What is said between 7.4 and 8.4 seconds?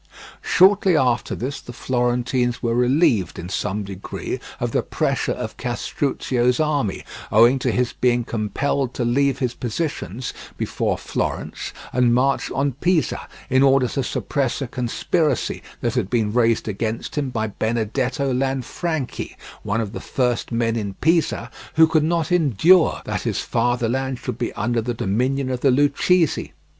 to his being